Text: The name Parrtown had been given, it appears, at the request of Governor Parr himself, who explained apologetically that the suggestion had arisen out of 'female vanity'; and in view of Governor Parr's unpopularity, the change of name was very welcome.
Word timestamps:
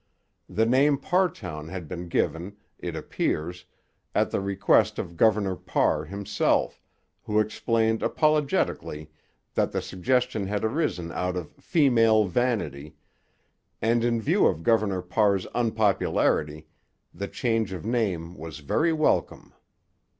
The 0.49 0.65
name 0.65 0.97
Parrtown 0.97 1.67
had 1.69 1.87
been 1.87 2.07
given, 2.07 2.57
it 2.79 2.95
appears, 2.95 3.65
at 4.15 4.31
the 4.31 4.41
request 4.41 4.97
of 4.97 5.15
Governor 5.15 5.55
Parr 5.55 6.05
himself, 6.05 6.81
who 7.25 7.39
explained 7.39 8.01
apologetically 8.01 9.11
that 9.53 9.71
the 9.71 9.79
suggestion 9.79 10.47
had 10.47 10.63
arisen 10.65 11.11
out 11.11 11.35
of 11.37 11.53
'female 11.59 12.25
vanity'; 12.25 12.95
and 13.79 14.03
in 14.03 14.19
view 14.19 14.47
of 14.47 14.63
Governor 14.63 15.03
Parr's 15.03 15.45
unpopularity, 15.53 16.65
the 17.13 17.27
change 17.27 17.71
of 17.71 17.85
name 17.85 18.33
was 18.35 18.57
very 18.57 18.91
welcome. 18.91 19.53